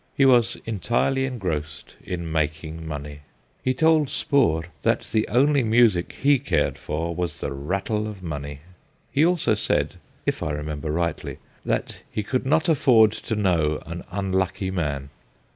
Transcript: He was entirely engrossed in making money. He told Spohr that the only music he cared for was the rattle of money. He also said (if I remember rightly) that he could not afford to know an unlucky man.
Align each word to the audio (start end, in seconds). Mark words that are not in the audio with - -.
He 0.17 0.25
was 0.25 0.57
entirely 0.65 1.25
engrossed 1.25 1.95
in 2.03 2.31
making 2.31 2.87
money. 2.87 3.19
He 3.63 3.75
told 3.75 4.09
Spohr 4.09 4.63
that 4.81 5.01
the 5.11 5.27
only 5.27 5.61
music 5.61 6.15
he 6.23 6.39
cared 6.39 6.79
for 6.79 7.13
was 7.13 7.39
the 7.39 7.51
rattle 7.51 8.07
of 8.07 8.23
money. 8.23 8.61
He 9.11 9.23
also 9.23 9.53
said 9.53 9.97
(if 10.25 10.41
I 10.41 10.53
remember 10.53 10.89
rightly) 10.91 11.37
that 11.65 12.01
he 12.09 12.23
could 12.23 12.47
not 12.47 12.67
afford 12.67 13.11
to 13.11 13.35
know 13.35 13.79
an 13.85 14.03
unlucky 14.11 14.71
man. 14.71 15.11